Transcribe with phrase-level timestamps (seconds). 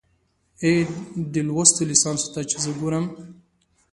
[0.63, 0.71] اې،
[1.31, 3.05] دې لوستو ليسانسو ته چې زه ګورم